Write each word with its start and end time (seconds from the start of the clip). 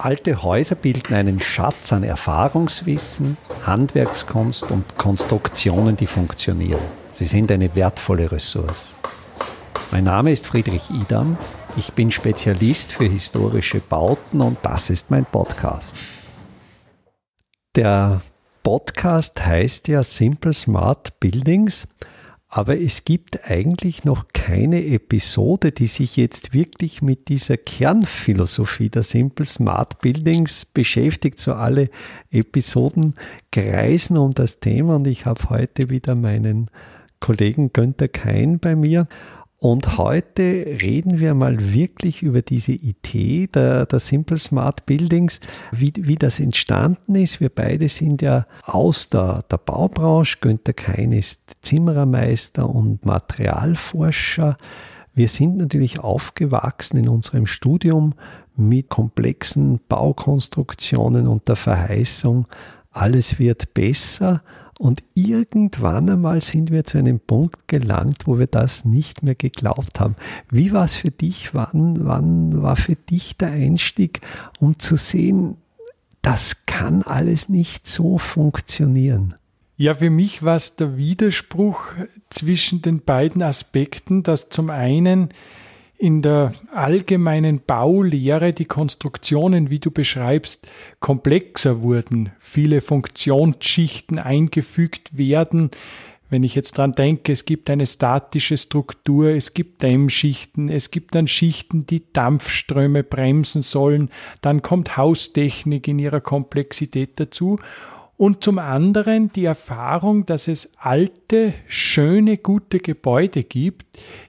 Alte 0.00 0.44
Häuser 0.44 0.76
bilden 0.76 1.12
einen 1.12 1.40
Schatz 1.40 1.92
an 1.92 2.04
Erfahrungswissen, 2.04 3.36
Handwerkskunst 3.66 4.70
und 4.70 4.96
Konstruktionen, 4.96 5.96
die 5.96 6.06
funktionieren. 6.06 6.80
Sie 7.10 7.24
sind 7.24 7.50
eine 7.50 7.74
wertvolle 7.74 8.30
Ressource. 8.30 8.96
Mein 9.90 10.04
Name 10.04 10.30
ist 10.30 10.46
Friedrich 10.46 10.88
Idam. 10.90 11.36
Ich 11.76 11.92
bin 11.94 12.12
Spezialist 12.12 12.92
für 12.92 13.06
historische 13.06 13.80
Bauten 13.80 14.40
und 14.40 14.58
das 14.62 14.88
ist 14.88 15.10
mein 15.10 15.24
Podcast. 15.24 15.96
Der 17.74 18.20
Podcast 18.62 19.44
heißt 19.44 19.88
ja 19.88 20.04
Simple 20.04 20.52
Smart 20.52 21.18
Buildings 21.18 21.88
aber 22.50 22.80
es 22.80 23.04
gibt 23.04 23.50
eigentlich 23.50 24.04
noch 24.04 24.28
keine 24.32 24.82
Episode, 24.86 25.70
die 25.70 25.86
sich 25.86 26.16
jetzt 26.16 26.54
wirklich 26.54 27.02
mit 27.02 27.28
dieser 27.28 27.58
Kernphilosophie 27.58 28.88
der 28.88 29.02
Simple 29.02 29.44
Smart 29.44 29.98
Buildings 30.00 30.64
beschäftigt. 30.64 31.38
So 31.38 31.52
alle 31.52 31.90
Episoden 32.30 33.14
kreisen 33.52 34.16
um 34.16 34.32
das 34.32 34.60
Thema 34.60 34.96
und 34.96 35.06
ich 35.06 35.26
habe 35.26 35.50
heute 35.50 35.90
wieder 35.90 36.14
meinen 36.14 36.70
Kollegen 37.20 37.72
Günther 37.74 38.08
Kein 38.08 38.58
bei 38.58 38.74
mir. 38.74 39.08
Und 39.60 39.98
heute 39.98 40.42
reden 40.42 41.18
wir 41.18 41.34
mal 41.34 41.72
wirklich 41.74 42.22
über 42.22 42.42
diese 42.42 42.72
Idee 42.72 43.48
der, 43.48 43.86
der 43.86 43.98
Simple 43.98 44.38
Smart 44.38 44.86
Buildings, 44.86 45.40
wie, 45.72 45.92
wie 45.96 46.14
das 46.14 46.38
entstanden 46.38 47.16
ist. 47.16 47.40
Wir 47.40 47.48
beide 47.48 47.88
sind 47.88 48.22
ja 48.22 48.46
aus 48.62 49.08
der, 49.08 49.42
der 49.50 49.58
Baubranche. 49.58 50.38
Günther 50.40 50.74
Kein 50.74 51.10
ist 51.10 51.56
Zimmerermeister 51.62 52.70
und 52.70 53.04
Materialforscher. 53.04 54.56
Wir 55.14 55.26
sind 55.26 55.56
natürlich 55.56 55.98
aufgewachsen 55.98 56.98
in 56.98 57.08
unserem 57.08 57.46
Studium 57.46 58.14
mit 58.54 58.88
komplexen 58.88 59.80
Baukonstruktionen 59.88 61.26
und 61.26 61.48
der 61.48 61.56
Verheißung, 61.56 62.46
alles 62.92 63.40
wird 63.40 63.74
besser. 63.74 64.42
Und 64.78 65.02
irgendwann 65.14 66.08
einmal 66.08 66.40
sind 66.40 66.70
wir 66.70 66.84
zu 66.84 66.98
einem 66.98 67.18
Punkt 67.18 67.66
gelangt, 67.66 68.26
wo 68.26 68.38
wir 68.38 68.46
das 68.46 68.84
nicht 68.84 69.24
mehr 69.24 69.34
geglaubt 69.34 69.98
haben. 69.98 70.14
Wie 70.50 70.72
war 70.72 70.84
es 70.84 70.94
für 70.94 71.10
dich? 71.10 71.52
Wann, 71.52 72.06
wann 72.06 72.62
war 72.62 72.76
für 72.76 72.94
dich 72.94 73.36
der 73.36 73.50
Einstieg, 73.50 74.20
um 74.60 74.78
zu 74.78 74.96
sehen, 74.96 75.56
das 76.22 76.64
kann 76.66 77.02
alles 77.02 77.48
nicht 77.48 77.88
so 77.88 78.18
funktionieren? 78.18 79.34
Ja, 79.76 79.94
für 79.94 80.10
mich 80.10 80.44
war 80.44 80.56
es 80.56 80.76
der 80.76 80.96
Widerspruch 80.96 81.86
zwischen 82.30 82.80
den 82.80 83.00
beiden 83.00 83.42
Aspekten, 83.42 84.22
dass 84.22 84.48
zum 84.48 84.70
einen 84.70 85.30
in 85.98 86.22
der 86.22 86.54
allgemeinen 86.72 87.60
Baulehre 87.60 88.52
die 88.52 88.66
Konstruktionen, 88.66 89.68
wie 89.68 89.80
du 89.80 89.90
beschreibst, 89.90 90.68
komplexer 91.00 91.82
wurden, 91.82 92.30
viele 92.38 92.80
Funktionsschichten 92.80 94.18
eingefügt 94.18 95.18
werden. 95.18 95.70
Wenn 96.30 96.44
ich 96.44 96.54
jetzt 96.54 96.78
dran 96.78 96.92
denke, 96.92 97.32
es 97.32 97.46
gibt 97.46 97.68
eine 97.68 97.86
statische 97.86 98.56
Struktur, 98.56 99.30
es 99.30 99.54
gibt 99.54 99.82
Dämmschichten, 99.82 100.68
es 100.68 100.92
gibt 100.92 101.16
dann 101.16 101.26
Schichten, 101.26 101.84
die 101.86 102.04
Dampfströme 102.12 103.02
bremsen 103.02 103.62
sollen, 103.62 104.10
dann 104.40 104.62
kommt 104.62 104.96
Haustechnik 104.96 105.88
in 105.88 105.98
ihrer 105.98 106.20
Komplexität 106.20 107.18
dazu 107.18 107.58
und 108.18 108.42
zum 108.42 108.58
anderen 108.58 109.32
die 109.32 109.44
Erfahrung, 109.44 110.26
dass 110.26 110.48
es 110.48 110.74
alte, 110.78 111.54
schöne, 111.68 112.36
gute 112.36 112.80
Gebäude 112.80 113.44
gibt, 113.44 113.86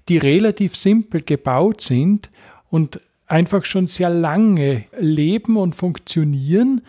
die 0.07 0.19
relativ 0.19 0.75
simpel 0.75 1.21
gebaut 1.21 1.81
sind 1.81 2.29
und 2.69 3.01
einfach 3.25 3.65
schon 3.65 3.87
sehr 3.87 4.11
lange 4.11 4.85
leben 4.99 5.57
und 5.57 5.75
funktionieren 5.75 6.81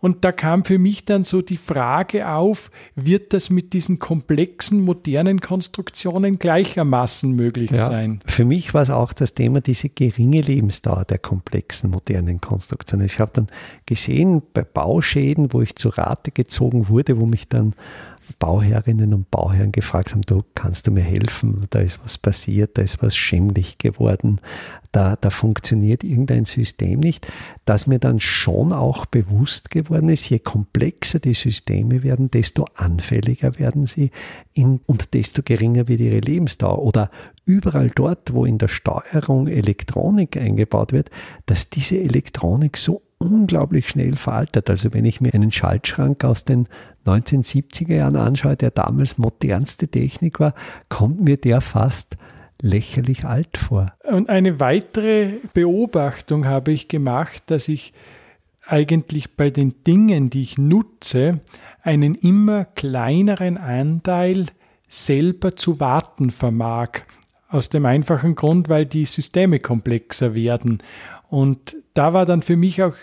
und 0.00 0.24
da 0.24 0.32
kam 0.32 0.64
für 0.64 0.78
mich 0.78 1.04
dann 1.04 1.24
so 1.24 1.42
die 1.42 1.56
Frage 1.56 2.28
auf, 2.28 2.70
wird 2.94 3.32
das 3.32 3.50
mit 3.50 3.72
diesen 3.72 3.98
komplexen, 3.98 4.80
modernen 4.80 5.40
Konstruktionen 5.40 6.38
gleichermaßen 6.38 7.32
möglich 7.32 7.70
ja, 7.70 7.76
sein? 7.76 8.20
Für 8.26 8.44
mich 8.44 8.72
war 8.74 8.82
es 8.82 8.90
auch 8.90 9.12
das 9.12 9.34
Thema, 9.34 9.60
diese 9.60 9.88
geringe 9.88 10.40
Lebensdauer 10.40 11.04
der 11.04 11.18
komplexen, 11.18 11.90
modernen 11.90 12.40
Konstruktionen. 12.40 13.06
Ich 13.06 13.20
habe 13.20 13.30
dann 13.34 13.46
gesehen, 13.86 14.42
bei 14.52 14.62
Bauschäden, 14.62 15.52
wo 15.52 15.60
ich 15.60 15.76
zu 15.76 15.90
Rate 15.90 16.30
gezogen 16.30 16.88
wurde, 16.88 17.20
wo 17.20 17.26
mich 17.26 17.48
dann 17.48 17.74
Bauherrinnen 18.38 19.14
und 19.14 19.30
Bauherren 19.30 19.72
gefragt 19.72 20.12
haben, 20.12 20.22
du 20.22 20.42
kannst 20.54 20.86
du 20.86 20.90
mir 20.90 21.02
helfen, 21.02 21.66
da 21.70 21.80
ist 21.80 22.00
was 22.02 22.18
passiert, 22.18 22.78
da 22.78 22.82
ist 22.82 23.02
was 23.02 23.16
schämlich 23.16 23.78
geworden, 23.78 24.40
da, 24.92 25.16
da 25.16 25.30
funktioniert 25.30 26.02
irgendein 26.02 26.44
System 26.44 27.00
nicht, 27.00 27.28
dass 27.64 27.86
mir 27.86 27.98
dann 27.98 28.20
schon 28.20 28.72
auch 28.72 29.06
bewusst 29.06 29.70
geworden 29.70 30.08
ist, 30.08 30.28
je 30.28 30.38
komplexer 30.38 31.20
die 31.20 31.34
Systeme 31.34 32.02
werden, 32.02 32.30
desto 32.30 32.66
anfälliger 32.74 33.58
werden 33.58 33.86
sie 33.86 34.10
in, 34.52 34.80
und 34.86 35.14
desto 35.14 35.42
geringer 35.42 35.86
wird 35.86 36.00
ihre 36.00 36.18
Lebensdauer. 36.18 36.82
Oder 36.82 37.10
überall 37.44 37.90
dort, 37.90 38.34
wo 38.34 38.44
in 38.44 38.58
der 38.58 38.68
Steuerung 38.68 39.46
Elektronik 39.46 40.36
eingebaut 40.36 40.92
wird, 40.92 41.10
dass 41.46 41.70
diese 41.70 41.98
Elektronik 41.98 42.76
so 42.76 43.02
unglaublich 43.20 43.88
schnell 43.88 44.16
veraltet. 44.16 44.68
Also 44.70 44.92
wenn 44.92 45.04
ich 45.04 45.20
mir 45.20 45.34
einen 45.34 45.52
Schaltschrank 45.52 46.24
aus 46.24 46.44
den 46.44 46.66
1970er 47.06 47.94
Jahren 47.94 48.16
anschaue, 48.16 48.56
der 48.56 48.70
damals 48.70 49.18
modernste 49.18 49.88
Technik 49.88 50.40
war, 50.40 50.54
kommt 50.88 51.20
mir 51.20 51.36
der 51.36 51.60
fast 51.60 52.16
lächerlich 52.62 53.24
alt 53.24 53.56
vor. 53.56 53.92
Und 54.10 54.28
eine 54.28 54.60
weitere 54.60 55.38
Beobachtung 55.54 56.46
habe 56.46 56.72
ich 56.72 56.88
gemacht, 56.88 57.44
dass 57.46 57.68
ich 57.68 57.92
eigentlich 58.66 59.36
bei 59.36 59.50
den 59.50 59.82
Dingen, 59.84 60.30
die 60.30 60.42
ich 60.42 60.58
nutze, 60.58 61.40
einen 61.82 62.14
immer 62.14 62.64
kleineren 62.64 63.58
Anteil 63.58 64.46
selber 64.88 65.56
zu 65.56 65.80
warten 65.80 66.30
vermag. 66.30 67.00
Aus 67.48 67.68
dem 67.68 67.84
einfachen 67.84 68.36
Grund, 68.36 68.68
weil 68.68 68.86
die 68.86 69.06
Systeme 69.06 69.58
komplexer 69.58 70.34
werden. 70.34 70.78
Und 71.30 71.76
da 71.94 72.12
war 72.12 72.26
dann 72.26 72.42
für 72.42 72.56
mich 72.56 72.82
auch 72.82 72.94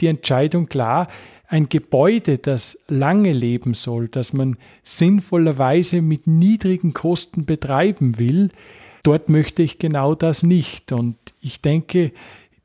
die 0.00 0.06
Entscheidung 0.06 0.66
klar, 0.66 1.08
ein 1.48 1.68
Gebäude, 1.68 2.38
das 2.38 2.84
lange 2.88 3.32
leben 3.32 3.74
soll, 3.74 4.08
das 4.08 4.32
man 4.32 4.58
sinnvollerweise 4.82 6.02
mit 6.02 6.26
niedrigen 6.26 6.92
Kosten 6.92 7.46
betreiben 7.46 8.18
will, 8.18 8.50
dort 9.02 9.28
möchte 9.30 9.62
ich 9.62 9.78
genau 9.78 10.14
das 10.14 10.42
nicht. 10.42 10.92
Und 10.92 11.16
ich 11.40 11.62
denke, 11.62 12.12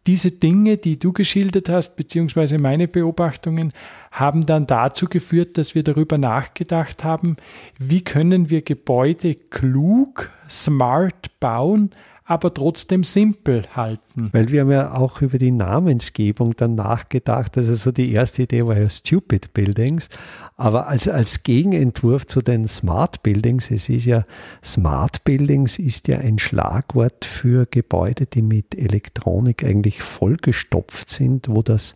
diese 0.06 0.32
Dinge, 0.32 0.76
die 0.78 1.00
du 1.00 1.14
geschildert 1.14 1.70
hast, 1.70 1.96
beziehungsweise 1.96 2.58
meine 2.58 2.90
Beobachtungen, 2.90 3.72
haben 4.12 4.46
dann 4.46 4.68
dazu 4.68 5.08
geführt, 5.08 5.58
dass 5.58 5.76
wir 5.76 5.84
darüber 5.84 6.18
nachgedacht 6.18 7.06
haben, 7.06 7.38
wie 7.80 8.02
können 8.02 8.50
wir 8.50 8.64
Gebäude 8.64 9.36
klug, 9.36 10.30
smart 10.50 11.40
bauen, 11.40 11.92
aber 12.26 12.54
trotzdem 12.54 13.04
simpel 13.04 13.64
halten. 13.74 14.30
Weil 14.32 14.50
wir 14.52 14.62
haben 14.62 14.72
ja 14.72 14.94
auch 14.94 15.22
über 15.22 15.38
die 15.38 15.52
Namensgebung 15.52 16.56
dann 16.56 16.76
nachgedacht. 16.76 17.58
Also 17.58 17.76
so 17.76 17.92
die 17.92 18.12
erste 18.14 18.44
Idee 18.44 18.66
war 18.66 18.78
ja 18.78 18.90
Stupid 18.90 19.54
Buildings, 19.54 20.08
aber 20.56 20.88
als, 20.88 21.08
als 21.08 21.44
Gegenentwurf 21.44 22.26
zu 22.28 22.42
den 22.42 22.68
Smart 22.68 23.24
Buildings, 23.24 23.72
es 23.72 23.90
ist 23.90 24.06
ja, 24.06 24.26
Smart 24.64 25.24
Buildings 25.26 25.80
ist 25.80 26.08
ja 26.08 26.20
ein 26.20 26.40
Schlagwort 26.40 27.26
für 27.26 27.66
Gebäude, 27.70 28.26
die 28.26 28.42
mit 28.42 28.76
Elektronik 28.76 29.66
eigentlich 29.66 30.02
vollgestopft 30.02 31.10
sind, 31.10 31.50
wo 31.50 31.62
das 31.62 31.96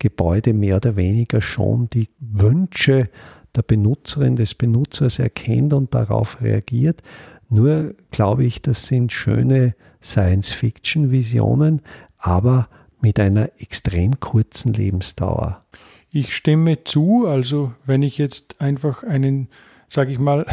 Gebäude 0.00 0.52
mehr 0.52 0.76
oder 0.76 0.96
weniger 0.96 1.40
schon 1.40 1.88
die 1.90 2.08
Wünsche 2.18 3.08
der 3.54 3.62
Benutzerin, 3.62 4.36
des 4.36 4.54
Benutzers 4.54 5.18
erkennt 5.18 5.74
und 5.74 5.94
darauf 5.94 6.40
reagiert. 6.40 7.02
Nur 7.50 7.94
glaube 8.10 8.44
ich, 8.44 8.62
das 8.62 8.86
sind 8.86 9.12
schöne 9.12 9.74
Science-Fiction-Visionen, 10.02 11.82
aber 12.16 12.68
mit 13.00 13.18
einer 13.18 13.50
extrem 13.58 14.20
kurzen 14.20 14.72
Lebensdauer. 14.72 15.64
Ich 16.10 16.34
stimme 16.34 16.84
zu, 16.84 17.26
also 17.26 17.72
wenn 17.84 18.02
ich 18.02 18.18
jetzt 18.18 18.60
einfach 18.60 19.02
einen, 19.02 19.48
sage 19.88 20.12
ich 20.12 20.18
mal, 20.18 20.46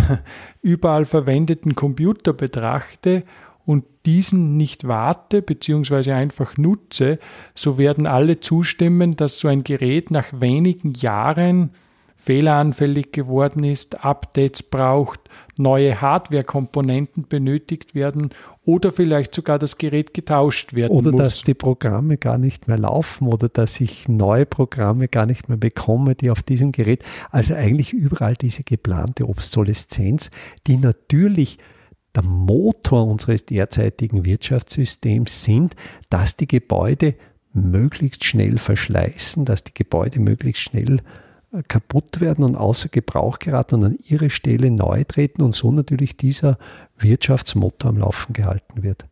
überall 0.61 1.05
verwendeten 1.05 1.75
Computer 1.75 2.33
betrachte 2.33 3.23
und 3.65 3.85
diesen 4.05 4.57
nicht 4.57 4.87
warte 4.87 5.41
bzw. 5.41 6.13
einfach 6.13 6.57
nutze, 6.57 7.19
so 7.53 7.77
werden 7.77 8.07
alle 8.07 8.39
zustimmen, 8.39 9.15
dass 9.15 9.39
so 9.39 9.47
ein 9.47 9.63
Gerät 9.63 10.09
nach 10.09 10.27
wenigen 10.39 10.93
Jahren 10.93 11.71
fehleranfällig 12.17 13.11
geworden 13.11 13.63
ist, 13.63 14.03
Updates 14.03 14.63
braucht, 14.63 15.19
neue 15.55 16.01
Hardware-Komponenten 16.01 17.27
benötigt 17.27 17.93
werden 17.95 18.31
oder 18.65 18.91
vielleicht 18.91 19.33
sogar 19.33 19.59
das 19.59 19.77
Gerät 19.77 20.15
getauscht 20.15 20.73
werden 20.73 20.91
oder 20.91 21.11
muss. 21.11 21.13
Oder 21.13 21.23
dass 21.23 21.41
die 21.43 21.53
Programme 21.53 22.17
gar 22.17 22.39
nicht 22.39 22.67
mehr 22.67 22.79
laufen 22.79 23.27
oder 23.27 23.47
dass 23.47 23.79
ich 23.79 24.09
neue 24.09 24.47
Programme 24.47 25.07
gar 25.07 25.27
nicht 25.27 25.47
mehr 25.47 25.59
bekomme, 25.59 26.15
die 26.15 26.31
auf 26.31 26.41
diesem 26.41 26.71
Gerät, 26.71 27.03
also 27.29 27.53
eigentlich 27.53 27.93
überall 27.93 28.35
diese 28.35 28.63
geplante 28.63 29.29
Obsoleszenz, 29.29 30.31
die 30.65 30.77
natürlich 30.77 31.59
der 32.15 32.23
Motor 32.23 33.05
unseres 33.05 33.45
derzeitigen 33.45 34.25
Wirtschaftssystems 34.25 35.43
sind, 35.43 35.75
dass 36.09 36.35
die 36.35 36.47
Gebäude 36.47 37.13
möglichst 37.53 38.25
schnell 38.25 38.57
verschleißen, 38.57 39.45
dass 39.45 39.63
die 39.63 39.73
Gebäude 39.75 40.19
möglichst 40.19 40.63
schnell 40.63 40.97
äh, 40.97 41.01
kaputt 41.67 42.19
werden 42.19 42.43
und 42.43 42.55
außer 42.55 42.89
Gebrauch 42.89 43.39
geraten 43.39 43.75
und 43.75 43.83
an 43.83 43.99
ihre 44.07 44.29
Stelle 44.29 44.69
neu 44.69 45.03
treten 45.05 45.41
und 45.41 45.55
so 45.55 45.71
natürlich 45.71 46.17
dieser 46.17 46.57
Wirtschaftsmotor 46.97 47.89
am 47.89 47.97
Laufen 47.97 48.33
gehalten 48.33 48.83
wird. 48.83 49.05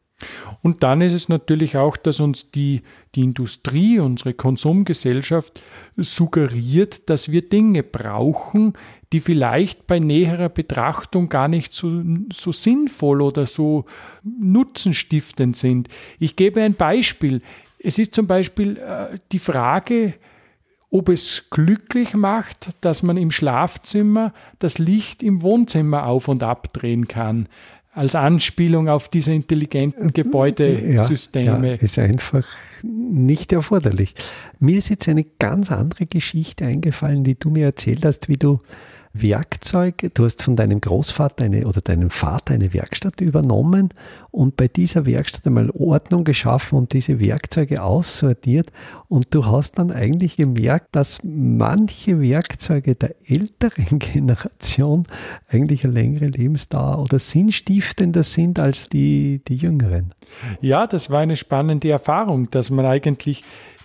Und 0.62 0.84
dann 0.84 1.02
ist 1.02 1.14
es 1.14 1.30
natürlich 1.30 1.78
auch, 1.78 1.98
dass 1.98 2.20
uns 2.20 2.52
die, 2.52 2.82
die 3.16 3.22
Industrie, 3.22 4.00
unsere 4.00 4.34
Konsumgesellschaft 4.34 5.60
suggeriert, 5.98 7.10
dass 7.10 7.32
wir 7.32 7.48
Dinge 7.48 7.84
brauchen, 7.84 8.74
die 9.12 9.20
vielleicht 9.20 9.88
bei 9.88 10.00
näherer 10.00 10.50
Betrachtung 10.50 11.30
gar 11.30 11.48
nicht 11.48 11.74
so, 11.74 12.02
so 12.32 12.52
sinnvoll 12.52 13.22
oder 13.22 13.46
so 13.46 13.86
nutzenstiftend 14.24 15.58
sind. 15.58 15.90
Ich 16.18 16.36
gebe 16.36 16.62
ein 16.62 16.76
Beispiel. 16.76 17.42
Es 17.78 18.00
ist 18.00 18.16
zum 18.16 18.26
Beispiel 18.26 18.78
äh, 18.78 19.20
die 19.32 19.40
Frage, 19.40 20.16
ob 20.90 21.10
es 21.10 21.48
glücklich 21.50 22.14
macht, 22.14 22.70
dass 22.82 23.04
man 23.04 23.18
im 23.18 23.32
Schlafzimmer 23.32 24.34
das 24.60 24.78
Licht 24.78 25.24
im 25.24 25.42
Wohnzimmer 25.42 26.06
auf 26.06 26.28
und 26.28 26.44
abdrehen 26.44 27.08
kann 27.08 27.48
als 27.96 28.14
Anspielung 28.14 28.90
auf 28.90 29.08
diese 29.08 29.34
intelligenten 29.34 30.12
Gebäudesysteme. 30.12 31.68
Ja, 31.68 31.74
ja, 31.76 31.80
ist 31.80 31.98
einfach 31.98 32.46
nicht 32.84 33.54
erforderlich. 33.54 34.16
Mir 34.60 34.78
ist 34.78 34.90
jetzt 34.90 35.08
eine 35.08 35.24
ganz 35.24 35.72
andere 35.72 36.06
Geschichte 36.06 36.66
eingefallen, 36.66 37.24
die 37.24 37.40
du 37.40 37.50
mir 37.50 37.68
erzählt 37.68 38.04
hast, 38.04 38.28
wie 38.28 38.36
du 38.36 38.60
Werkzeug, 39.22 40.12
du 40.14 40.26
hast 40.26 40.44
von 40.44 40.56
deinem 40.56 40.82
Großvater 40.82 41.46
eine, 41.46 41.66
oder 41.66 41.82
deinem 41.82 42.10
Vater 42.10 42.54
eine 42.54 42.74
Werkstatt 42.74 43.22
übernommen 43.22 43.90
und 44.30 44.58
bei 44.58 44.68
dieser 44.68 45.06
Werkstatt 45.06 45.48
einmal 45.48 45.70
Ordnung 45.72 46.26
geschaffen 46.26 46.78
und 46.78 46.92
diese 46.92 47.20
Werkzeuge 47.22 47.82
aussortiert 47.82 48.72
und 49.08 49.34
du 49.34 49.46
hast 49.46 49.80
dann 49.80 49.92
eigentlich 49.92 50.36
gemerkt, 50.36 50.96
dass 50.96 51.20
manche 51.24 52.20
Werkzeuge 52.20 52.96
der 52.96 53.16
älteren 53.26 54.00
Generation 54.00 55.04
eigentlich 55.48 55.86
eine 55.86 55.94
längere 55.94 56.28
Lebensdauer 56.28 57.00
oder 57.00 57.18
sinnstiftender 57.18 58.24
sind 58.24 58.60
als 58.60 58.90
die, 58.90 59.42
die 59.48 59.56
jüngeren. 59.56 60.14
Ja, 60.60 60.88
das 60.88 61.10
war 61.10 61.22
eine 61.22 61.38
spannende 61.38 61.90
Erfahrung, 61.90 62.52
dass 62.52 62.70
man 62.70 62.86
eigentlich 62.86 63.44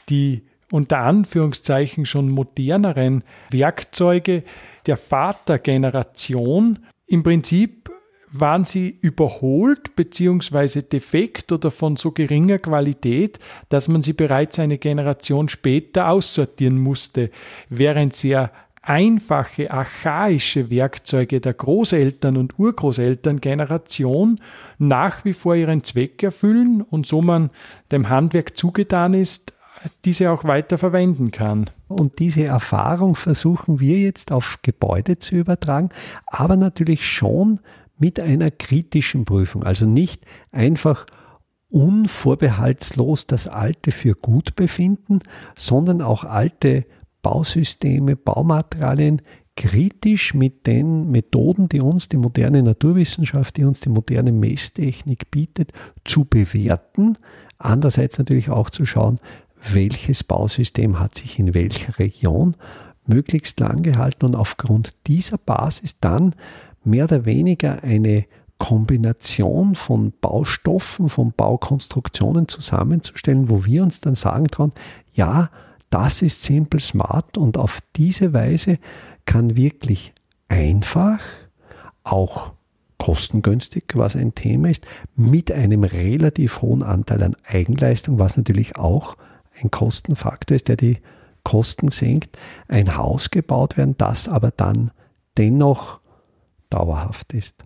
die 0.09 0.43
unter 0.70 1.00
Anführungszeichen 1.00 2.06
schon 2.06 2.28
moderneren 2.28 3.25
Werkzeuge 3.50 4.44
der 4.87 4.96
Vatergeneration 4.96 6.78
im 7.06 7.22
Prinzip 7.22 7.90
waren 8.32 8.64
sie 8.64 8.96
überholt 9.00 9.96
bzw. 9.96 10.82
defekt 10.82 11.50
oder 11.50 11.70
von 11.70 11.96
so 11.96 12.12
geringer 12.12 12.58
Qualität, 12.58 13.40
dass 13.69 13.88
man 13.88 14.02
sie 14.02 14.12
bereits 14.12 14.58
eine 14.61 14.78
Generation 14.78 15.49
später 15.49 16.08
aussortieren 16.08 16.78
musste, 16.78 17.31
während 17.69 18.14
sehr 18.14 18.52
einfache, 18.82 19.70
archaische 19.70 20.70
Werkzeuge 20.70 21.40
der 21.40 21.52
Großeltern 21.52 22.37
und 22.37 22.58
Urgroßelterngeneration 22.58 24.40
nach 24.78 25.25
wie 25.25 25.34
vor 25.34 25.55
ihren 25.55 25.84
Zweck 25.84 26.22
erfüllen 26.22 26.81
und 26.82 27.06
so 27.06 27.20
man 27.20 27.50
dem 27.93 28.08
Handwerk 28.08 28.56
zugetan 28.56 29.12
ist, 29.14 29.52
diese 30.05 30.31
auch 30.31 30.44
weiter 30.44 30.79
verwenden 30.79 31.31
kann. 31.31 31.71
Und 31.88 32.19
diese 32.19 32.44
Erfahrung 32.44 33.17
versuchen 33.17 33.81
wir 33.81 33.99
jetzt 33.99 34.32
auf 34.32 34.59
Gebäude 34.62 35.19
zu 35.19 35.37
übertragen, 35.37 35.91
aber 36.27 36.56
natürlich 36.56 37.06
schon 37.09 37.61
mit 37.99 38.21
einer 38.21 38.50
kritischen 38.50 39.25
Prüfung. 39.25 39.65
Also 39.65 39.87
nicht 39.87 40.25
einfach 40.53 41.06
unvorbehaltslos 41.69 43.27
das 43.27 43.47
Alte 43.47 43.93
für 43.93 44.15
gut 44.15 44.56
befinden, 44.56 45.21
sondern 45.55 46.03
auch 46.03 46.25
alte 46.25 46.85
Bausysteme, 47.23 48.17
Baumaterialien 48.17 49.21
kritisch 49.56 50.32
mit 50.32 50.67
den 50.67 51.11
Methoden, 51.11 51.69
die 51.69 51.81
uns 51.82 52.09
die 52.09 52.17
moderne 52.17 52.62
Naturwissenschaft, 52.62 53.56
die 53.59 53.65
uns 53.65 53.81
die 53.81 53.91
moderne 53.91 54.32
Messtechnik 54.32 55.31
bietet, 55.31 55.73
zu 56.05 56.25
bewerten. 56.25 57.19
Andererseits 57.59 58.19
natürlich 58.19 58.49
auch 58.49 58.71
zu 58.71 58.87
schauen, 58.87 59.19
welches 59.73 60.25
Bausystem 60.25 60.99
hat 60.99 61.17
sich 61.17 61.39
in 61.39 61.55
welcher 61.55 61.99
Region 61.99 62.57
möglichst 63.07 63.61
lang 63.61 63.83
gehalten 63.83 64.27
und 64.27 64.37
aufgrund 64.37 64.93
dieser 65.07 65.39
Basis 65.39 65.99
dann 66.01 66.35
mehr 66.85 67.05
oder 67.05 67.25
weniger 67.25 67.83
eine 67.83 68.25
Kombination 68.59 69.75
von 69.75 70.12
Baustoffen, 70.21 71.09
von 71.09 71.33
Baukonstruktionen 71.33 72.47
zusammenzustellen, 72.47 73.49
wo 73.49 73.65
wir 73.65 73.83
uns 73.83 74.01
dann 74.01 74.15
sagen 74.15 74.49
trauen, 74.49 74.73
ja, 75.12 75.51
das 75.89 76.23
ist 76.23 76.43
Simple 76.43 76.79
Smart 76.79 77.37
und 77.37 77.59
auf 77.59 77.81
diese 77.97 78.33
Weise 78.33 78.79
kann 79.25 79.56
wirklich 79.56 80.13
einfach, 80.49 81.21
auch 82.05 82.53
kostengünstig, 82.99 83.85
was 83.95 84.15
ein 84.15 84.35
Thema 84.35 84.71
ist, 84.71 84.87
mit 85.17 85.51
einem 85.51 85.85
relativ 85.85 86.61
hohen 86.63 86.83
Anteil 86.83 87.23
an 87.23 87.37
Eigenleistung, 87.47 88.19
was 88.19 88.37
natürlich 88.37 88.77
auch 88.77 89.17
ein 89.62 89.71
Kostenfaktor 89.71 90.55
ist, 90.55 90.69
der 90.69 90.77
die 90.77 90.99
Kosten 91.45 91.91
senkt, 91.91 92.39
ein 92.69 92.97
Haus 92.97 93.31
gebaut 93.31 93.77
werden, 93.77 93.95
das 93.99 94.29
aber 94.29 94.51
dann 94.51 94.91
dennoch 95.39 96.01
dauerhaft 96.69 97.33
ist. 97.33 97.65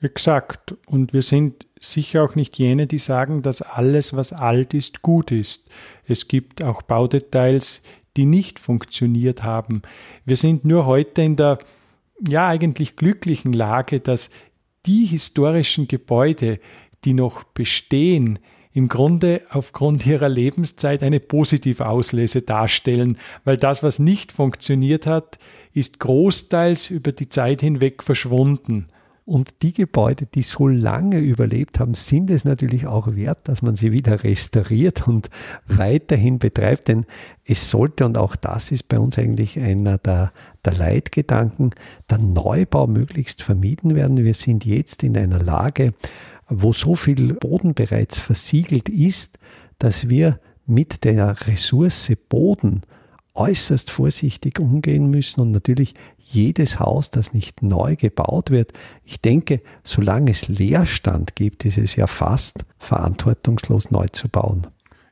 Exakt. 0.00 0.76
Und 0.86 1.12
wir 1.12 1.22
sind 1.22 1.66
sicher 1.80 2.24
auch 2.24 2.34
nicht 2.34 2.58
jene, 2.58 2.86
die 2.86 2.98
sagen, 2.98 3.42
dass 3.42 3.62
alles, 3.62 4.14
was 4.14 4.32
alt 4.32 4.74
ist, 4.74 5.02
gut 5.02 5.30
ist. 5.30 5.70
Es 6.06 6.28
gibt 6.28 6.62
auch 6.62 6.82
Baudetails, 6.82 7.82
die 8.16 8.26
nicht 8.26 8.58
funktioniert 8.58 9.42
haben. 9.42 9.82
Wir 10.24 10.36
sind 10.36 10.64
nur 10.64 10.86
heute 10.86 11.22
in 11.22 11.36
der 11.36 11.58
ja 12.26 12.46
eigentlich 12.46 12.96
glücklichen 12.96 13.52
Lage, 13.52 14.00
dass 14.00 14.30
die 14.86 15.06
historischen 15.06 15.88
Gebäude, 15.88 16.60
die 17.04 17.14
noch 17.14 17.44
bestehen, 17.44 18.38
im 18.74 18.88
Grunde 18.88 19.40
aufgrund 19.50 20.04
ihrer 20.04 20.28
Lebenszeit 20.28 21.02
eine 21.04 21.20
positive 21.20 21.86
Auslese 21.86 22.42
darstellen, 22.42 23.18
weil 23.44 23.56
das, 23.56 23.84
was 23.84 24.00
nicht 24.00 24.32
funktioniert 24.32 25.06
hat, 25.06 25.38
ist 25.72 26.00
großteils 26.00 26.90
über 26.90 27.12
die 27.12 27.28
Zeit 27.28 27.60
hinweg 27.60 28.02
verschwunden. 28.02 28.86
Und 29.26 29.62
die 29.62 29.72
Gebäude, 29.72 30.26
die 30.26 30.42
so 30.42 30.68
lange 30.68 31.18
überlebt 31.18 31.80
haben, 31.80 31.94
sind 31.94 32.30
es 32.30 32.44
natürlich 32.44 32.86
auch 32.86 33.14
wert, 33.14 33.48
dass 33.48 33.62
man 33.62 33.74
sie 33.74 33.90
wieder 33.90 34.22
restauriert 34.22 35.08
und 35.08 35.30
weiterhin 35.66 36.38
betreibt. 36.38 36.88
Denn 36.88 37.06
es 37.44 37.70
sollte, 37.70 38.04
und 38.04 38.18
auch 38.18 38.36
das 38.36 38.70
ist 38.70 38.88
bei 38.88 38.98
uns 38.98 39.18
eigentlich 39.18 39.58
einer 39.58 39.96
der, 39.96 40.32
der 40.64 40.74
Leitgedanken, 40.74 41.70
der 42.10 42.18
Neubau 42.18 42.86
möglichst 42.86 43.40
vermieden 43.42 43.94
werden. 43.94 44.18
Wir 44.18 44.34
sind 44.34 44.66
jetzt 44.66 45.02
in 45.02 45.16
einer 45.16 45.38
Lage, 45.38 45.94
wo 46.48 46.72
so 46.72 46.94
viel 46.94 47.34
Boden 47.34 47.74
bereits 47.74 48.18
versiegelt 48.20 48.88
ist, 48.88 49.38
dass 49.78 50.08
wir 50.08 50.40
mit 50.66 51.04
der 51.04 51.46
Ressource 51.46 52.12
Boden 52.28 52.82
äußerst 53.34 53.90
vorsichtig 53.90 54.60
umgehen 54.60 55.10
müssen 55.10 55.40
und 55.40 55.50
natürlich 55.50 55.94
jedes 56.18 56.80
Haus, 56.80 57.10
das 57.10 57.34
nicht 57.34 57.62
neu 57.62 57.96
gebaut 57.96 58.50
wird, 58.50 58.72
ich 59.04 59.20
denke, 59.20 59.60
solange 59.82 60.30
es 60.30 60.48
Leerstand 60.48 61.36
gibt, 61.36 61.64
ist 61.64 61.78
es 61.78 61.96
ja 61.96 62.06
fast 62.06 62.64
verantwortungslos 62.78 63.90
neu 63.90 64.06
zu 64.08 64.28
bauen. 64.28 64.66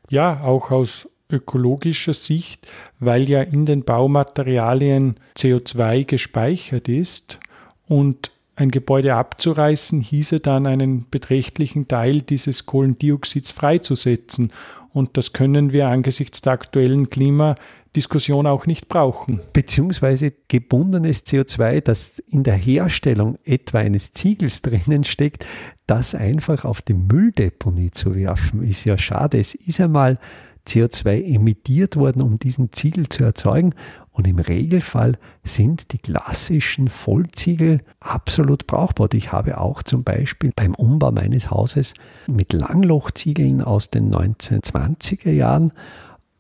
Ja, 0.09 0.43
auch 0.43 0.71
aus 0.71 1.09
ökologischer 1.31 2.13
Sicht, 2.13 2.69
weil 2.99 3.29
ja 3.29 3.43
in 3.43 3.67
den 3.67 3.85
Baumaterialien 3.85 5.17
CO2 5.37 6.05
gespeichert 6.05 6.89
ist 6.89 7.41
und 7.87 8.32
ein 8.57 8.71
Gebäude 8.71 9.17
abzureißen, 9.17 10.01
hieße 10.01 10.41
dann 10.41 10.67
einen 10.67 11.09
beträchtlichen 11.11 11.89
Teil 11.89 12.21
dieses 12.23 12.67
Kohlendioxids 12.67 13.51
freizusetzen. 13.51 14.53
Und 14.93 15.17
das 15.17 15.33
können 15.33 15.73
wir 15.73 15.89
angesichts 15.89 16.43
der 16.43 16.53
aktuellen 16.53 17.09
Klimadiskussion 17.09 18.47
auch 18.47 18.67
nicht 18.67 18.89
brauchen. 18.89 19.41
Beziehungsweise 19.55 20.35
gebundenes 20.49 21.25
CO2, 21.25 21.81
das 21.81 22.19
in 22.19 22.43
der 22.43 22.57
Herstellung 22.57 23.39
etwa 23.45 23.79
eines 23.79 24.13
Ziegels 24.13 24.61
drinnen 24.61 25.05
steckt, 25.05 25.47
das 25.87 26.15
einfach 26.15 26.67
auf 26.67 26.83
die 26.83 26.95
Mülldeponie 26.95 27.91
zu 27.91 28.15
werfen, 28.15 28.63
ist 28.63 28.85
ja 28.85 28.99
schade. 28.99 29.39
Es 29.39 29.55
ist 29.55 29.81
einmal 29.81 30.19
CO2 30.67 31.35
emittiert 31.35 31.97
worden, 31.97 32.23
um 32.23 32.39
diesen 32.39 32.71
Ziegel 32.73 33.09
zu 33.09 33.25
erzeugen. 33.25 33.75
Und 34.13 34.27
im 34.27 34.39
Regelfall 34.39 35.19
sind 35.43 35.93
die 35.93 35.99
klassischen 35.99 36.89
Vollziegel 36.89 37.81
absolut 37.99 38.67
brauchbar. 38.67 39.09
Ich 39.15 39.33
habe 39.33 39.59
auch 39.59 39.83
zum 39.83 40.05
Beispiel 40.05 40.53
beim 40.55 40.75
Umbau 40.75 41.11
meines 41.13 41.51
Hauses 41.51 41.95
mit 42.27 42.53
Langlochziegeln 42.53 43.63
aus 43.63 43.89
den 43.89 44.15
1920er 44.15 45.31
Jahren 45.31 45.73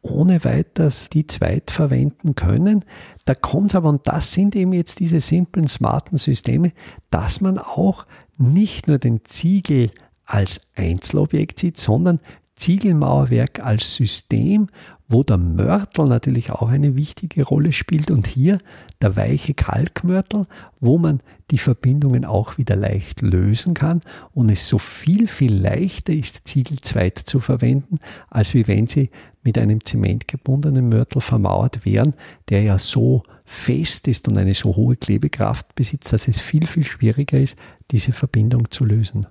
ohne 0.02 0.44
weiteres 0.44 1.08
die 1.08 1.26
zweit 1.26 1.70
verwenden 1.70 2.34
können. 2.34 2.84
Da 3.24 3.34
kommt 3.34 3.70
es 3.70 3.74
aber, 3.76 3.88
und 3.88 4.06
das 4.06 4.32
sind 4.32 4.54
eben 4.56 4.72
jetzt 4.72 4.98
diese 4.98 5.20
simplen, 5.20 5.68
smarten 5.68 6.18
Systeme, 6.18 6.72
dass 7.10 7.40
man 7.40 7.56
auch 7.56 8.04
nicht 8.36 8.88
nur 8.88 8.98
den 8.98 9.24
Ziegel 9.24 9.90
als 10.24 10.60
Einzelobjekt 10.74 11.60
sieht, 11.60 11.78
sondern 11.78 12.20
Ziegelmauerwerk 12.62 13.58
als 13.58 13.96
System, 13.96 14.68
wo 15.08 15.24
der 15.24 15.36
Mörtel 15.36 16.06
natürlich 16.06 16.52
auch 16.52 16.68
eine 16.68 16.94
wichtige 16.94 17.42
Rolle 17.42 17.72
spielt 17.72 18.12
und 18.12 18.28
hier 18.28 18.58
der 19.00 19.16
weiche 19.16 19.52
Kalkmörtel, 19.52 20.44
wo 20.78 20.96
man 20.96 21.22
die 21.50 21.58
Verbindungen 21.58 22.24
auch 22.24 22.58
wieder 22.58 22.76
leicht 22.76 23.20
lösen 23.20 23.74
kann 23.74 24.00
und 24.32 24.48
es 24.48 24.68
so 24.68 24.78
viel, 24.78 25.26
viel 25.26 25.52
leichter 25.52 26.12
ist, 26.12 26.46
Ziegelzweit 26.46 27.18
zu 27.18 27.40
verwenden, 27.40 27.98
als 28.30 28.54
wie 28.54 28.68
wenn 28.68 28.86
sie 28.86 29.10
mit 29.42 29.58
einem 29.58 29.84
zementgebundenen 29.84 30.88
Mörtel 30.88 31.20
vermauert 31.20 31.84
wären, 31.84 32.14
der 32.48 32.62
ja 32.62 32.78
so 32.78 33.24
fest 33.44 34.06
ist 34.06 34.28
und 34.28 34.38
eine 34.38 34.54
so 34.54 34.76
hohe 34.76 34.94
Klebekraft 34.94 35.74
besitzt, 35.74 36.12
dass 36.12 36.28
es 36.28 36.38
viel, 36.38 36.68
viel 36.68 36.84
schwieriger 36.84 37.40
ist, 37.40 37.58
diese 37.90 38.12
Verbindung 38.12 38.70
zu 38.70 38.84
lösen. 38.84 39.26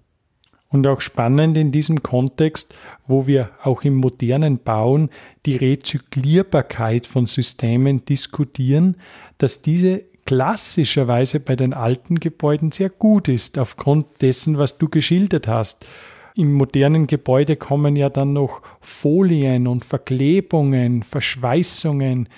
Und 0.72 0.88
auch 0.88 1.02
spannend 1.02 1.58
in 1.58 1.74
diesem 1.74 2.02
Kontext, 2.02 2.74
wo 3.06 3.28
wir 3.28 3.50
auch 3.62 3.84
im 3.84 3.96
modernen 3.96 4.58
Bauen 4.58 5.10
die 5.46 5.58
Rezyklierbarkeit 5.58 7.08
von 7.08 7.26
Systemen 7.26 8.06
diskutieren, 8.06 8.96
dass 9.38 9.62
diese 9.62 10.06
klassischerweise 10.26 11.42
bei 11.42 11.58
den 11.58 11.74
alten 11.74 12.22
Gebäuden 12.22 12.72
sehr 12.72 12.90
gut 12.90 13.28
ist, 13.28 13.60
aufgrund 13.60 14.22
dessen, 14.22 14.58
was 14.58 14.78
du 14.78 14.88
geschildert 14.88 15.48
hast. 15.48 15.86
Im 16.36 16.54
modernen 16.54 17.08
Gebäude 17.08 17.58
kommen 17.58 17.98
ja 17.98 18.10
dann 18.10 18.32
noch 18.32 18.62
Folien 18.80 19.68
und 19.68 19.84
Verklebungen, 19.84 21.04
Verschweißungen, 21.04 22.30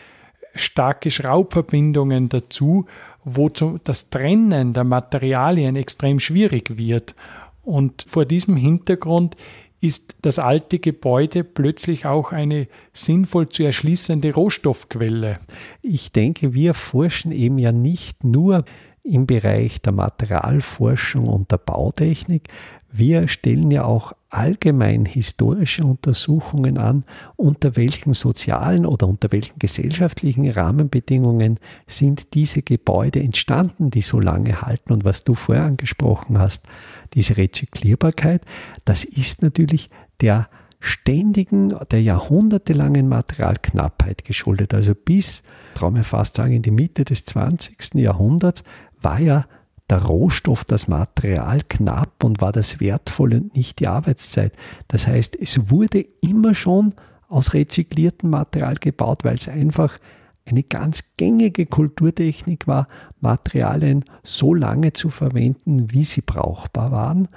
starke 0.56 1.12
Schraubverbindungen 1.12 2.30
dazu, 2.30 2.86
wo 3.24 3.50
das 3.50 4.10
Trennen 4.10 4.74
der 4.74 4.84
Materialien 4.84 5.76
extrem 5.76 6.20
schwierig 6.20 6.78
wird. 6.78 7.16
Und 7.64 8.06
vor 8.08 8.26
diesem 8.26 8.56
Hintergrund 8.56 9.36
ist 9.82 10.16
das 10.22 10.40
alte 10.40 10.80
Gebäude 10.80 11.44
plötzlich 11.44 12.06
auch 12.06 12.32
eine 12.32 12.68
sinnvoll 12.94 13.50
zu 13.50 13.64
erschließende 13.64 14.34
Rohstoffquelle. 14.34 15.40
Ich 15.82 16.12
denke, 16.12 16.54
wir 16.54 16.74
forschen 16.74 17.34
eben 17.34 17.58
ja 17.58 17.74
nicht 17.74 18.24
nur 18.24 18.64
im 19.04 19.28
Bereich 19.28 19.82
der 19.82 19.92
Materialforschung 19.92 21.28
und 21.28 21.52
der 21.52 21.58
Bautechnik. 21.58 22.48
Wir 22.92 23.28
stellen 23.28 23.72
ja 23.72 23.84
auch 23.84 24.14
allgemein 24.34 25.06
historische 25.06 25.86
Untersuchungen 25.86 26.78
an, 26.78 27.04
unter 27.36 27.76
welchen 27.76 28.14
sozialen 28.14 28.86
oder 28.86 29.08
unter 29.08 29.32
welchen 29.32 29.60
gesellschaftlichen 29.60 30.50
Rahmenbedingungen 30.50 31.60
sind 31.86 32.34
diese 32.34 32.64
Gebäude 32.64 33.22
entstanden, 33.22 33.92
die 33.92 34.02
so 34.02 34.20
lange 34.20 34.62
halten. 34.62 34.92
Und 34.92 35.06
was 35.06 35.24
du 35.24 35.36
vorher 35.36 35.66
angesprochen 35.66 36.40
hast, 36.40 36.66
diese 37.14 37.38
Rezyklierbarkeit, 37.38 38.44
das 38.86 39.04
ist 39.04 39.44
natürlich 39.44 39.90
der 40.20 40.50
ständigen, 40.80 41.74
der 41.92 42.02
jahrhundertelangen 42.02 43.08
Materialknappheit 43.08 44.26
geschuldet. 44.26 44.74
Also 44.74 44.96
bis, 44.96 45.44
traue 45.76 45.92
mir 45.92 46.04
fast 46.04 46.36
sagen, 46.36 46.54
in 46.54 46.62
die 46.62 46.72
Mitte 46.72 47.06
des 47.06 47.24
20. 47.26 47.96
Jahrhunderts 47.96 48.64
war 49.02 49.20
ja 49.20 49.46
der 49.90 50.04
Rohstoff, 50.04 50.64
das 50.64 50.88
Material 50.88 51.62
knapp 51.68 52.24
und 52.24 52.42
war 52.42 52.52
das 52.52 52.80
Wertvolle 52.80 53.38
und 53.38 53.56
nicht 53.56 53.80
die 53.80 53.88
Arbeitszeit. 53.88 54.54
Das 54.88 55.08
heißt, 55.08 55.36
es 55.40 55.70
wurde 55.70 56.06
immer 56.22 56.54
schon 56.54 56.94
aus 57.28 57.54
rezykliertem 57.54 58.30
Material 58.30 58.76
gebaut, 58.76 59.24
weil 59.24 59.36
es 59.36 59.48
einfach 59.48 59.98
eine 60.46 60.64
ganz 60.64 61.16
gängige 61.18 61.66
Kulturtechnik 61.66 62.68
war, 62.68 62.88
Materialien 63.20 64.06
so 64.24 64.54
lange 64.54 64.94
zu 64.94 65.10
verwenden, 65.10 65.92
wie 65.92 66.04
sie 66.04 66.22
brauchbar 66.22 66.92
waren 66.92 67.28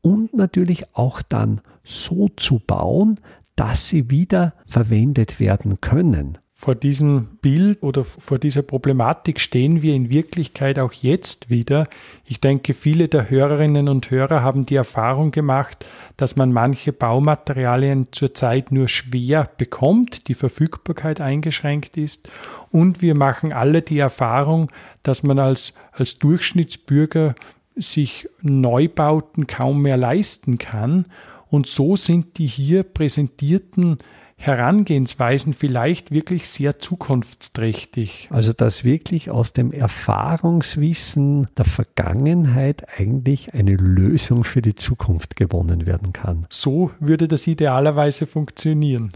und 0.00 0.34
natürlich 0.34 0.94
auch 0.94 1.22
dann 1.22 1.60
so 1.82 2.28
zu 2.36 2.58
bauen, 2.58 3.20
dass 3.56 3.88
sie 3.88 4.10
wieder 4.10 4.54
verwendet 4.66 5.40
werden 5.40 5.80
können. 5.80 6.38
Vor 6.64 6.74
diesem 6.74 7.26
Bild 7.42 7.82
oder 7.82 8.04
vor 8.04 8.38
dieser 8.38 8.62
Problematik 8.62 9.38
stehen 9.38 9.82
wir 9.82 9.94
in 9.94 10.08
Wirklichkeit 10.08 10.78
auch 10.78 10.94
jetzt 10.94 11.50
wieder. 11.50 11.86
Ich 12.24 12.40
denke, 12.40 12.72
viele 12.72 13.06
der 13.06 13.28
Hörerinnen 13.28 13.86
und 13.86 14.10
Hörer 14.10 14.42
haben 14.42 14.64
die 14.64 14.76
Erfahrung 14.76 15.30
gemacht, 15.30 15.84
dass 16.16 16.36
man 16.36 16.54
manche 16.54 16.94
Baumaterialien 16.94 18.06
zurzeit 18.12 18.72
nur 18.72 18.88
schwer 18.88 19.50
bekommt, 19.58 20.28
die 20.28 20.32
Verfügbarkeit 20.32 21.20
eingeschränkt 21.20 21.98
ist. 21.98 22.30
Und 22.70 23.02
wir 23.02 23.14
machen 23.14 23.52
alle 23.52 23.82
die 23.82 23.98
Erfahrung, 23.98 24.72
dass 25.02 25.22
man 25.22 25.38
als, 25.38 25.74
als 25.92 26.18
Durchschnittsbürger 26.18 27.34
sich 27.76 28.26
Neubauten 28.40 29.46
kaum 29.46 29.82
mehr 29.82 29.98
leisten 29.98 30.56
kann. 30.56 31.04
Und 31.50 31.66
so 31.66 31.94
sind 31.94 32.38
die 32.38 32.46
hier 32.46 32.84
präsentierten 32.84 33.98
Herangehensweisen 34.44 35.54
vielleicht 35.54 36.10
wirklich 36.10 36.48
sehr 36.48 36.78
zukunftsträchtig. 36.78 38.28
Also 38.30 38.52
dass 38.52 38.84
wirklich 38.84 39.30
aus 39.30 39.54
dem 39.54 39.72
Erfahrungswissen 39.72 41.48
der 41.56 41.64
Vergangenheit 41.64 42.86
eigentlich 42.98 43.54
eine 43.54 43.74
Lösung 43.74 44.44
für 44.44 44.60
die 44.60 44.74
Zukunft 44.74 45.36
gewonnen 45.36 45.86
werden 45.86 46.12
kann. 46.12 46.46
So 46.50 46.90
würde 47.00 47.26
das 47.26 47.46
idealerweise 47.46 48.26
funktionieren. 48.26 49.08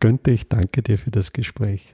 Günther, 0.00 0.32
ich 0.32 0.48
danke 0.48 0.80
dir 0.82 0.96
für 0.96 1.10
das 1.10 1.34
Gespräch. 1.34 1.92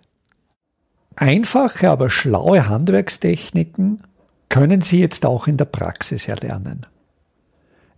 Einfache, 1.16 1.90
aber 1.90 2.08
schlaue 2.08 2.68
Handwerkstechniken 2.68 4.02
können 4.48 4.80
Sie 4.80 5.00
jetzt 5.00 5.26
auch 5.26 5.48
in 5.48 5.56
der 5.56 5.64
Praxis 5.64 6.28
erlernen. 6.28 6.86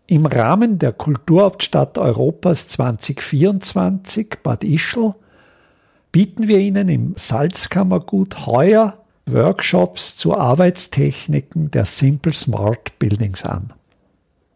Im 0.06 0.26
Rahmen 0.26 0.78
der 0.78 0.92
Kulturhauptstadt 0.92 1.96
Europas 1.96 2.68
2024 2.68 4.38
Bad 4.42 4.64
Ischl 4.64 5.14
bieten 6.10 6.48
wir 6.48 6.58
Ihnen 6.58 6.88
im 6.88 7.14
Salzkammergut 7.16 8.46
heuer 8.46 8.98
Workshops 9.26 10.16
zu 10.16 10.36
Arbeitstechniken 10.36 11.70
der 11.70 11.84
Simple 11.84 12.32
Smart 12.32 12.98
Buildings 12.98 13.44
an. 13.44 13.72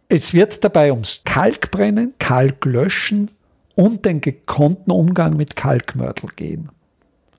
Es 0.08 0.34
wird 0.34 0.64
dabei 0.64 0.92
ums 0.92 1.22
Kalkbrennen, 1.24 2.14
Kalklöschen 2.18 3.30
und 3.76 4.04
den 4.04 4.20
gekonnten 4.20 4.90
Umgang 4.90 5.36
mit 5.36 5.54
Kalkmörtel 5.54 6.30
gehen. 6.34 6.70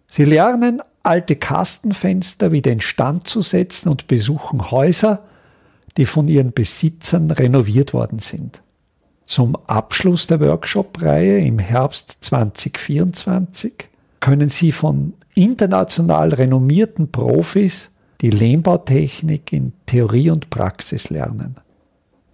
Sie 0.09 0.25
lernen, 0.25 0.81
alte 1.03 1.35
Kastenfenster 1.35 2.53
wieder 2.53 2.71
in 2.71 2.81
Stand 2.81 3.27
zu 3.27 3.41
setzen 3.41 3.89
und 3.89 4.07
besuchen 4.07 4.71
Häuser, 4.71 5.23
die 5.97 6.05
von 6.05 6.27
ihren 6.27 6.53
Besitzern 6.53 7.31
renoviert 7.31 7.93
worden 7.93 8.19
sind. 8.19 8.61
Zum 9.25 9.57
Abschluss 9.67 10.27
der 10.27 10.39
Workshop-Reihe 10.39 11.39
im 11.39 11.59
Herbst 11.59 12.17
2024 12.21 13.89
können 14.19 14.49
Sie 14.49 14.71
von 14.71 15.13
international 15.35 16.33
renommierten 16.33 17.11
Profis 17.11 17.91
die 18.21 18.29
Lehmbautechnik 18.29 19.51
in 19.51 19.73
Theorie 19.85 20.29
und 20.29 20.49
Praxis 20.49 21.09
lernen. 21.09 21.57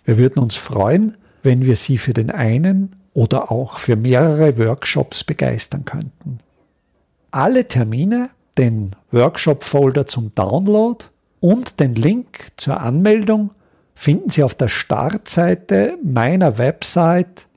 Wir 0.05 0.17
würden 0.17 0.39
uns 0.39 0.55
freuen, 0.55 1.17
wenn 1.41 1.61
wir 1.61 1.75
Sie 1.75 1.97
für 1.97 2.13
den 2.13 2.29
einen 2.29 2.95
oder 3.13 3.51
auch 3.51 3.79
für 3.79 3.95
mehrere 3.95 4.57
Workshops 4.57 5.23
begeistern 5.23 5.85
könnten. 5.85 6.39
Alle 7.31 7.67
Termine, 7.67 8.29
den 8.57 8.91
Workshop-Folder 9.11 10.05
zum 10.05 10.33
Download 10.35 11.05
und 11.43 11.81
den 11.81 11.93
Link 11.95 12.47
zur 12.55 12.79
Anmeldung 12.79 13.51
finden 13.93 14.29
Sie 14.29 14.43
auf 14.43 14.55
der 14.55 14.69
Startseite 14.69 15.97
meiner 16.01 16.57
Website 16.57 17.47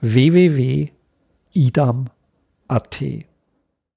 www.idam.at. 0.00 0.88